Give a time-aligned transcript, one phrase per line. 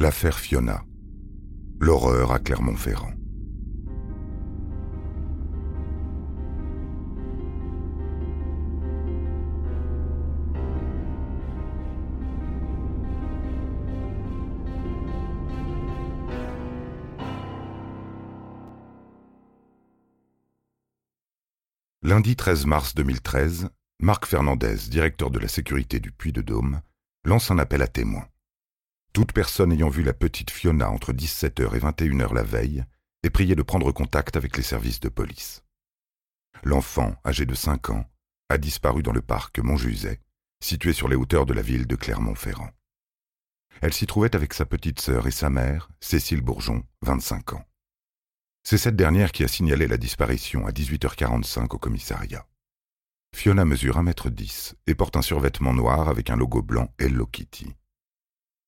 [0.00, 0.82] L'affaire Fiona.
[1.78, 3.12] L'horreur à Clermont-Ferrand.
[22.00, 23.68] Lundi 13 mars 2013,
[24.00, 26.80] Marc Fernandez, directeur de la sécurité du Puy-de-Dôme,
[27.26, 28.29] lance un appel à témoins.
[29.12, 32.84] Toute personne ayant vu la petite Fiona entre 17h et 21h la veille
[33.24, 35.64] est priée de prendre contact avec les services de police.
[36.62, 38.04] L'enfant, âgé de 5 ans,
[38.48, 40.20] a disparu dans le parc Montjuset,
[40.62, 42.70] situé sur les hauteurs de la ville de Clermont-Ferrand.
[43.82, 47.64] Elle s'y trouvait avec sa petite sœur et sa mère, Cécile Bourgeon, 25 ans.
[48.62, 52.46] C'est cette dernière qui a signalé la disparition à 18h45 au commissariat.
[53.34, 57.74] Fiona mesure 1m10 et porte un survêtement noir avec un logo blanc Hello Kitty.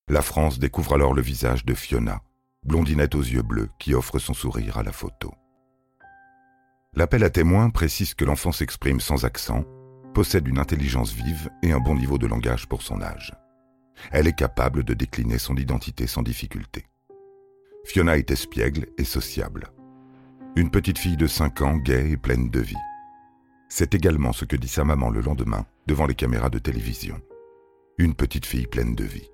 [0.08, 2.22] La France découvre alors le visage de Fiona,
[2.64, 5.32] blondinette aux yeux bleus qui offre son sourire à la photo.
[6.94, 9.64] L'appel à témoins précise que l'enfant s'exprime sans accent,
[10.12, 13.32] possède une intelligence vive et un bon niveau de langage pour son âge.
[14.10, 16.84] Elle est capable de décliner son identité sans difficulté.
[17.84, 19.72] Fiona est espiègle et sociable.
[20.56, 22.76] Une petite fille de 5 ans, gaie et pleine de vie.
[23.68, 27.20] C'est également ce que dit sa maman le lendemain devant les caméras de télévision.
[27.96, 29.31] Une petite fille pleine de vie.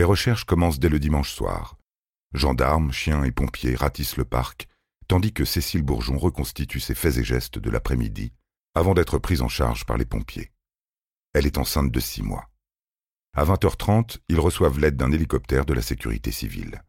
[0.00, 1.76] Les recherches commencent dès le dimanche soir.
[2.32, 4.66] Gendarmes, chiens et pompiers ratissent le parc,
[5.08, 8.32] tandis que Cécile Bourgeon reconstitue ses faits et gestes de l'après-midi
[8.74, 10.52] avant d'être prise en charge par les pompiers.
[11.34, 12.48] Elle est enceinte de six mois.
[13.34, 16.82] À 20h30, ils reçoivent l'aide d'un hélicoptère de la sécurité civile.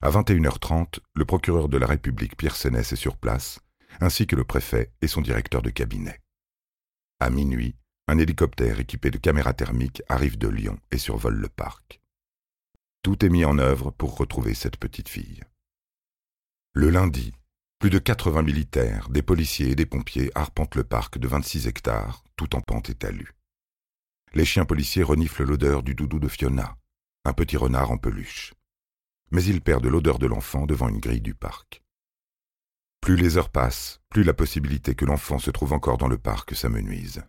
[0.00, 3.58] À 21h30, le procureur de la République Pierre Sénès est sur place,
[3.98, 6.20] ainsi que le préfet et son directeur de cabinet.
[7.18, 7.74] À minuit,
[8.06, 11.98] un hélicoptère équipé de caméras thermiques arrive de Lyon et survole le parc.
[13.02, 15.42] Tout est mis en œuvre pour retrouver cette petite fille.
[16.72, 17.32] Le lundi,
[17.80, 22.22] plus de 80 militaires, des policiers et des pompiers arpentent le parc de 26 hectares,
[22.36, 23.34] tout en pente et talus.
[24.34, 26.76] Les chiens policiers reniflent l'odeur du doudou de Fiona,
[27.24, 28.54] un petit renard en peluche.
[29.32, 31.82] Mais ils perdent l'odeur de l'enfant devant une grille du parc.
[33.00, 36.54] Plus les heures passent, plus la possibilité que l'enfant se trouve encore dans le parc
[36.54, 37.24] s'amenuise.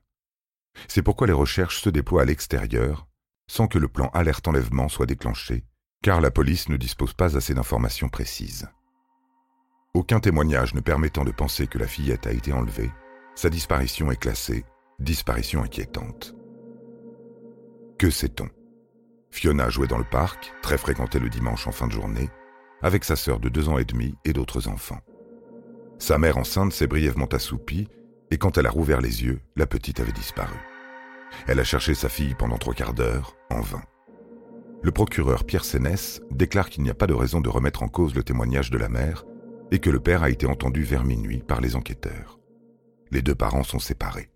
[0.87, 3.07] C'est pourquoi les recherches se déploient à l'extérieur,
[3.47, 5.63] sans que le plan alerte enlèvement soit déclenché,
[6.01, 8.67] car la police ne dispose pas assez d'informations précises.
[9.93, 12.91] Aucun témoignage ne permettant de penser que la fillette a été enlevée,
[13.35, 14.65] sa disparition est classée
[14.99, 16.35] disparition inquiétante.
[17.97, 18.49] Que sait-on?
[19.31, 22.29] Fiona jouait dans le parc, très fréquentée le dimanche en fin de journée,
[22.81, 24.99] avec sa sœur de deux ans et demi et d'autres enfants.
[25.99, 27.87] Sa mère enceinte s'est brièvement assoupie,
[28.31, 30.57] et quand elle a rouvert les yeux, la petite avait disparu.
[31.47, 33.83] Elle a cherché sa fille pendant trois quarts d'heure, en vain.
[34.81, 38.15] Le procureur Pierre Sénès déclare qu'il n'y a pas de raison de remettre en cause
[38.15, 39.23] le témoignage de la mère
[39.71, 42.39] et que le père a été entendu vers minuit par les enquêteurs.
[43.11, 44.29] Les deux parents sont séparés.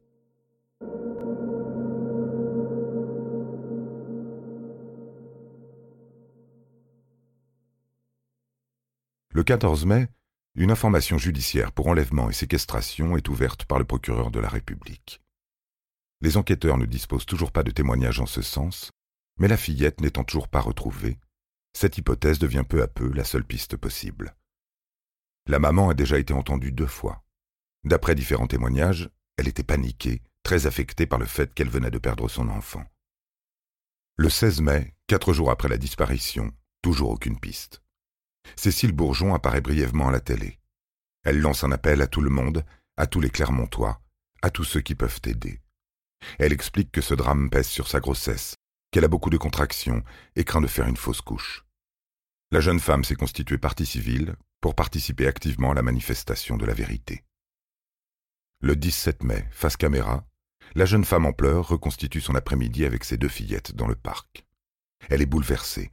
[9.38, 10.08] Le 14 mai,
[10.56, 15.22] une information judiciaire pour enlèvement et séquestration est ouverte par le procureur de la République.
[16.22, 18.92] Les enquêteurs ne disposent toujours pas de témoignages en ce sens,
[19.40, 21.20] mais la fillette n'étant toujours pas retrouvée,
[21.78, 24.36] cette hypothèse devient peu à peu la seule piste possible.
[25.46, 27.24] La maman a déjà été entendue deux fois.
[27.84, 32.28] D'après différents témoignages, elle était paniquée, très affectée par le fait qu'elle venait de perdre
[32.28, 32.84] son enfant.
[34.16, 36.52] Le 16 mai, quatre jours après la disparition,
[36.82, 37.84] toujours aucune piste.
[38.56, 40.58] Cécile Bourgeon apparaît brièvement à la télé.
[41.24, 44.02] Elle lance un appel à tout le monde, à tous les Clermontois,
[44.42, 45.62] à tous ceux qui peuvent aider.
[46.40, 48.56] Elle explique que ce drame pèse sur sa grossesse,
[48.92, 50.04] qu'elle a beaucoup de contractions
[50.36, 51.66] et craint de faire une fausse couche.
[52.52, 56.74] La jeune femme s'est constituée partie civile pour participer activement à la manifestation de la
[56.74, 57.24] vérité.
[58.62, 60.26] Le 17 mai, face caméra,
[60.76, 64.46] la jeune femme en pleurs reconstitue son après-midi avec ses deux fillettes dans le parc.
[65.10, 65.92] Elle est bouleversée.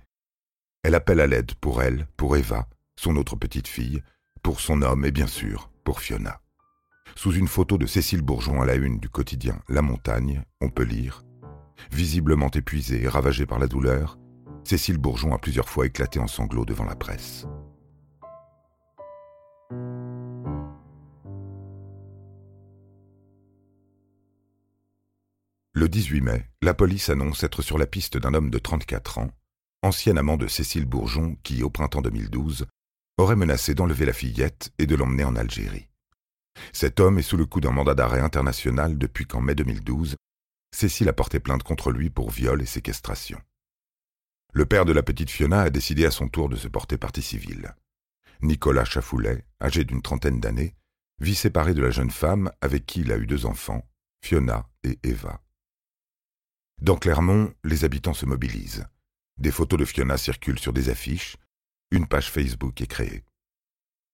[0.83, 4.03] Elle appelle à l'aide pour elle, pour Eva, son autre petite fille,
[4.43, 6.41] pour son homme et bien sûr pour Fiona.
[7.17, 10.83] Sous une photo de Cécile Bourgeon à la une du quotidien La Montagne, on peut
[10.83, 11.23] lire
[11.93, 14.19] Visiblement épuisée et ravagée par la douleur,
[14.65, 17.47] Cécile Bourgeon a plusieurs fois éclaté en sanglots devant la presse.
[25.73, 29.31] Le 18 mai, la police annonce être sur la piste d'un homme de 34 ans,
[29.83, 32.67] ancien amant de Cécile Bourgeon qui, au printemps 2012,
[33.19, 35.89] aurait menacé d'enlever la fillette et de l'emmener en Algérie.
[36.73, 40.17] Cet homme est sous le coup d'un mandat d'arrêt international depuis qu'en mai 2012,
[40.75, 43.41] Cécile a porté plainte contre lui pour viol et séquestration.
[44.53, 47.23] Le père de la petite Fiona a décidé à son tour de se porter partie
[47.23, 47.75] civile.
[48.43, 50.75] Nicolas Chafoulet, âgé d'une trentaine d'années,
[51.21, 53.89] vit séparé de la jeune femme avec qui il a eu deux enfants,
[54.25, 55.41] Fiona et Eva.
[56.83, 58.87] Dans Clermont, les habitants se mobilisent.
[59.39, 61.37] Des photos de Fiona circulent sur des affiches,
[61.91, 63.25] une page Facebook est créée.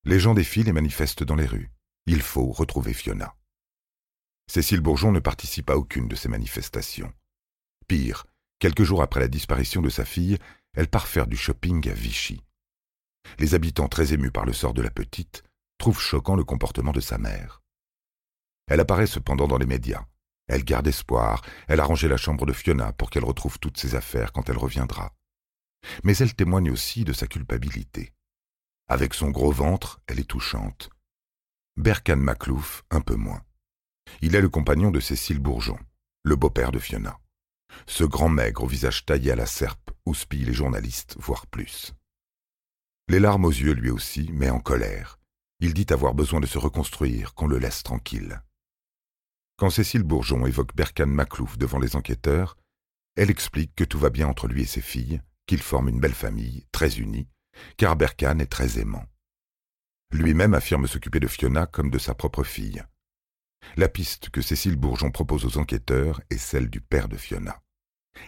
[0.05, 1.71] Les gens défilent et manifestent dans les rues.
[2.13, 3.37] Il faut retrouver Fiona.
[4.51, 7.13] Cécile Bourgeon ne participe à aucune de ces manifestations.
[7.87, 8.27] Pire,
[8.59, 10.37] quelques jours après la disparition de sa fille,
[10.75, 12.43] elle part faire du shopping à Vichy.
[13.39, 15.45] Les habitants très émus par le sort de la petite
[15.79, 17.63] trouvent choquant le comportement de sa mère.
[18.67, 20.05] Elle apparaît cependant dans les médias.
[20.49, 24.33] Elle garde espoir, elle a la chambre de Fiona pour qu'elle retrouve toutes ses affaires
[24.33, 25.15] quand elle reviendra.
[26.03, 28.13] Mais elle témoigne aussi de sa culpabilité.
[28.89, 30.91] Avec son gros ventre, elle est touchante.
[31.77, 33.43] Berkan Maclouf, un peu moins.
[34.23, 35.79] Il est le compagnon de Cécile Bourgeon,
[36.25, 37.19] le beau-père de Fiona.
[37.87, 41.95] Ce grand maigre au visage taillé à la serpe houspille les journalistes, voire plus.
[43.09, 45.19] Les larmes aux yeux lui aussi, mais en colère.
[45.61, 48.43] Il dit avoir besoin de se reconstruire, qu'on le laisse tranquille.
[49.57, 52.57] Quand Cécile Bourgeon évoque Berkan Maclouf devant les enquêteurs,
[53.17, 56.15] elle explique que tout va bien entre lui et ses filles, qu'ils forment une belle
[56.15, 57.29] famille, très unie,
[57.77, 59.05] car Berkan est très aimant.
[60.13, 62.83] Lui-même affirme s'occuper de Fiona comme de sa propre fille.
[63.77, 67.63] La piste que Cécile Bourgeon propose aux enquêteurs est celle du père de Fiona.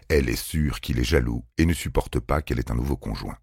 [0.08, 3.36] Elle est sûre qu'il est jaloux et ne supporte pas qu'elle ait un nouveau conjoint.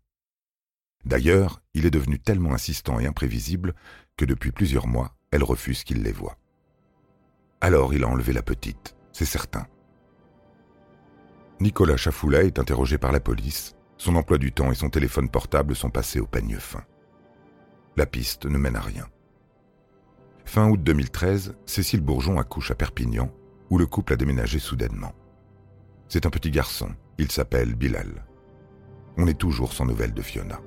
[1.05, 3.73] D'ailleurs, il est devenu tellement insistant et imprévisible
[4.17, 6.37] que depuis plusieurs mois, elle refuse qu'il les voie.
[7.61, 9.67] Alors il a enlevé la petite, c'est certain.
[11.59, 15.75] Nicolas Chafoulet est interrogé par la police, son emploi du temps et son téléphone portable
[15.75, 16.85] sont passés au peigne fin.
[17.99, 19.09] La piste ne mène à rien.
[20.45, 23.29] Fin août 2013, Cécile Bourgeon accouche à Perpignan,
[23.69, 25.13] où le couple a déménagé soudainement.
[26.07, 26.87] C'est un petit garçon,
[27.17, 28.25] il s'appelle Bilal.
[29.17, 30.61] On est toujours sans nouvelles de Fiona.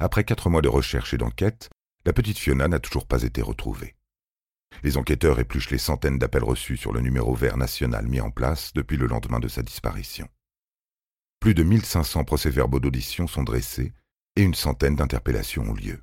[0.00, 1.70] Après quatre mois de recherche et d'enquête,
[2.04, 3.94] la petite Fiona n'a toujours pas été retrouvée.
[4.82, 8.72] Les enquêteurs épluchent les centaines d'appels reçus sur le numéro vert national mis en place
[8.74, 10.28] depuis le lendemain de sa disparition.
[11.40, 13.92] Plus de 1500 procès-verbaux d'audition sont dressés
[14.36, 16.02] et une centaine d'interpellations ont lieu.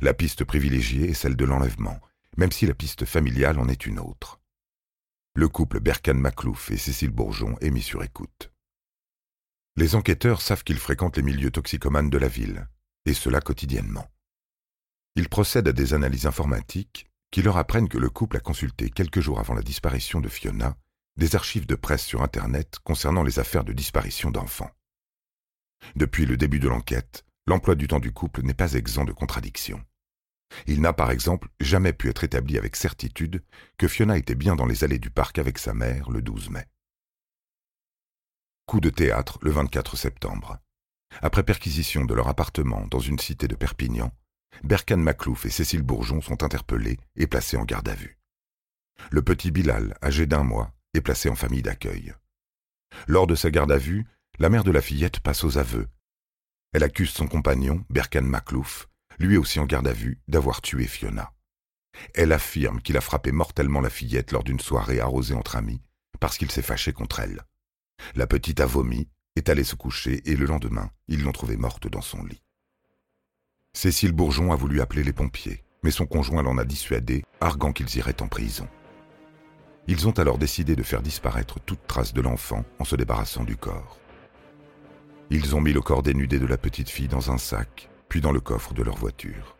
[0.00, 2.00] La piste privilégiée est celle de l'enlèvement,
[2.36, 4.40] même si la piste familiale en est une autre.
[5.34, 8.50] Le couple Berkan Maclouf et Cécile Bourgeon est mis sur écoute.
[9.76, 12.66] Les enquêteurs savent qu'ils fréquentent les milieux toxicomanes de la ville,
[13.04, 14.06] et cela quotidiennement.
[15.16, 19.20] Ils procèdent à des analyses informatiques qui leur apprennent que le couple a consulté quelques
[19.20, 20.76] jours avant la disparition de Fiona
[21.16, 24.70] des archives de presse sur Internet concernant les affaires de disparition d'enfants.
[25.94, 29.82] Depuis le début de l'enquête, l'emploi du temps du couple n'est pas exempt de contradictions.
[30.66, 33.42] Il n'a par exemple jamais pu être établi avec certitude
[33.78, 36.66] que Fiona était bien dans les allées du parc avec sa mère le 12 mai.
[38.66, 40.58] Coup de théâtre le 24 septembre.
[41.22, 44.12] Après perquisition de leur appartement dans une cité de Perpignan,
[44.64, 48.18] Berkan Maclouf et Cécile Bourgeon sont interpellés et placés en garde à vue.
[49.10, 52.14] Le petit Bilal, âgé d'un mois, est placé en famille d'accueil.
[53.06, 54.06] Lors de sa garde à vue,
[54.38, 55.88] la mère de la fillette passe aux aveux.
[56.72, 61.32] Elle accuse son compagnon, Berkan Maclouf, lui aussi en garde à vue, d'avoir tué Fiona.
[62.14, 65.82] Elle affirme qu'il a frappé mortellement la fillette lors d'une soirée arrosée entre amis,
[66.20, 67.42] parce qu'il s'est fâché contre elle.
[68.14, 71.88] La petite a vomi, est allée se coucher et le lendemain, ils l'ont trouvée morte
[71.88, 72.42] dans son lit.
[73.76, 77.94] Cécile Bourgeon a voulu appeler les pompiers, mais son conjoint l'en a dissuadé, arguant qu'ils
[77.98, 78.66] iraient en prison.
[79.86, 83.58] Ils ont alors décidé de faire disparaître toute trace de l'enfant en se débarrassant du
[83.58, 83.98] corps.
[85.28, 88.32] Ils ont mis le corps dénudé de la petite fille dans un sac, puis dans
[88.32, 89.58] le coffre de leur voiture.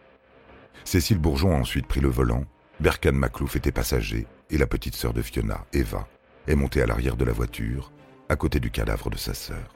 [0.85, 2.47] Cécile Bourgeon a ensuite pris le volant,
[2.81, 6.09] Berkan Maclouf était passager, et la petite sœur de Fiona, Eva,
[6.47, 7.93] est montée à l'arrière de la voiture,
[8.31, 9.75] à côté du cadavre de sa sœur.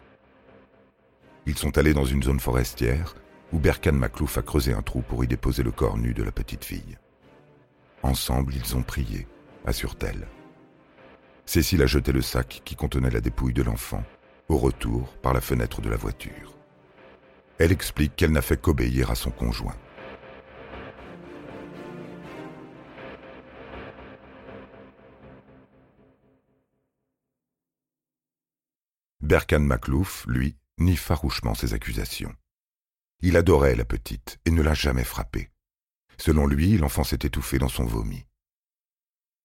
[1.45, 3.15] Ils sont allés dans une zone forestière
[3.53, 6.33] où Berkan Maclouf a creusé un trou pour y déposer le corps nu de la
[6.33, 6.99] petite fille.
[8.03, 9.27] Ensemble, ils ont prié,
[9.67, 10.27] assure-t-elle.
[11.47, 14.05] Cécile a jeté le sac qui contenait la dépouille de l'enfant,
[14.49, 16.55] au retour par la fenêtre de la voiture.
[17.59, 19.77] Elle explique qu'elle n'a fait qu'obéir à son conjoint.
[29.21, 32.35] Berkan Maclouf, lui, nie farouchement ces accusations.
[33.23, 35.51] Il adorait la petite et ne l'a jamais frappée.
[36.17, 38.25] Selon lui, l'enfant s'est étouffé dans son vomi.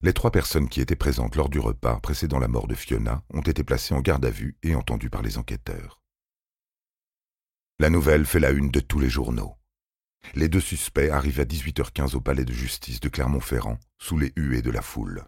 [0.01, 3.41] Les trois personnes qui étaient présentes lors du repas précédant la mort de Fiona ont
[3.41, 6.01] été placées en garde à vue et entendues par les enquêteurs.
[7.79, 9.55] La nouvelle fait la une de tous les journaux.
[10.33, 14.61] Les deux suspects arrivent à 18h15 au palais de justice de Clermont-Ferrand, sous les huées
[14.61, 15.25] de la foule.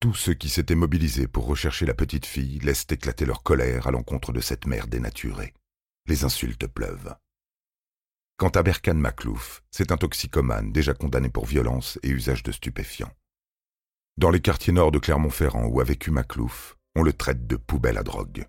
[0.00, 3.92] Tous ceux qui s'étaient mobilisés pour rechercher la petite fille laissent éclater leur colère à
[3.92, 5.54] l'encontre de cette mère dénaturée.
[6.06, 7.14] Les insultes pleuvent.
[8.36, 13.12] Quant à Berkan Maclouf, c'est un toxicomane déjà condamné pour violence et usage de stupéfiants.
[14.16, 17.96] Dans les quartiers nord de Clermont-Ferrand où a vécu Maclouf, on le traite de poubelle
[17.96, 18.44] à drogue.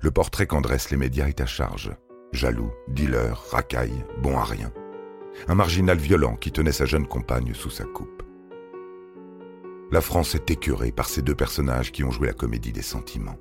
[0.00, 1.94] Le portrait qu'en dressent les médias est à charge.
[2.32, 4.72] Jaloux, dealer, racaille, bon à rien.
[5.46, 8.22] Un marginal violent qui tenait sa jeune compagne sous sa coupe.
[9.90, 13.38] La France est écœurée par ces deux personnages qui ont joué la comédie des sentiments.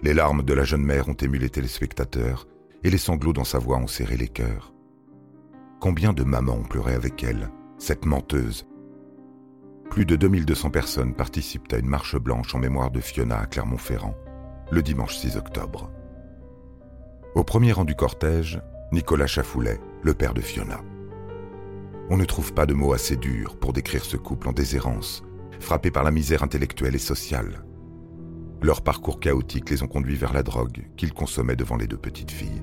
[0.00, 2.46] Les larmes de la jeune mère ont ému les téléspectateurs
[2.82, 4.72] et les sanglots dans sa voix ont serré les cœurs.
[5.80, 8.66] Combien de mamans ont pleuré avec elle, cette menteuse?
[9.90, 14.14] Plus de 2200 personnes participent à une marche blanche en mémoire de Fiona à Clermont-Ferrand,
[14.70, 15.90] le dimanche 6 octobre.
[17.34, 18.60] Au premier rang du cortège,
[18.92, 20.80] Nicolas Chafoulet, le père de Fiona.
[22.08, 25.22] On ne trouve pas de mots assez durs pour décrire ce couple en déshérence,
[25.60, 27.64] frappés par la misère intellectuelle et sociale.
[28.62, 32.30] Leurs parcours chaotiques les ont conduits vers la drogue qu'ils consommaient devant les deux petites
[32.30, 32.62] filles.